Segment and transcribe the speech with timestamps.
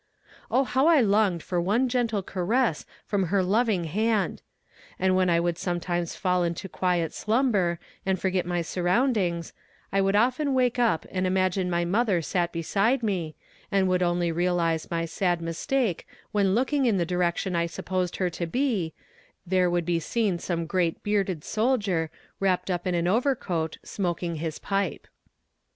[0.49, 4.41] Oh how I longed for one gentle caress from her loving hand!
[4.97, 9.53] and when I would sometimes fall into a quiet slumber, and forget my surroundings,
[9.93, 13.35] I would often wake up and imagine my mother sat beside me,
[13.71, 18.31] and would only realize my sad mistake when looking in the direction I supposed her
[18.31, 18.95] to be,
[19.45, 22.09] there would be seen some great bearded soldier,
[22.39, 25.05] wrapped up in an overcoat, smoking his pipe.